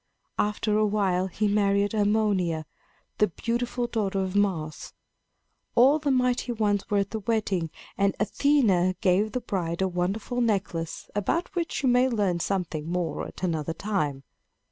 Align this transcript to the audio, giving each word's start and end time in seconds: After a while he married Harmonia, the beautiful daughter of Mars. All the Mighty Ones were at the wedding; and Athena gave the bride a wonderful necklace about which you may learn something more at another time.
After 0.39 0.79
a 0.79 0.85
while 0.87 1.27
he 1.27 1.47
married 1.47 1.91
Harmonia, 1.91 2.65
the 3.19 3.27
beautiful 3.27 3.85
daughter 3.85 4.19
of 4.19 4.35
Mars. 4.35 4.93
All 5.75 5.99
the 5.99 6.09
Mighty 6.09 6.51
Ones 6.53 6.89
were 6.89 6.97
at 6.97 7.11
the 7.11 7.19
wedding; 7.19 7.69
and 7.99 8.15
Athena 8.19 8.95
gave 9.01 9.31
the 9.33 9.41
bride 9.41 9.83
a 9.83 9.87
wonderful 9.87 10.41
necklace 10.41 11.07
about 11.13 11.53
which 11.53 11.83
you 11.83 11.89
may 11.89 12.09
learn 12.09 12.39
something 12.39 12.89
more 12.89 13.27
at 13.27 13.43
another 13.43 13.73
time. 13.73 14.23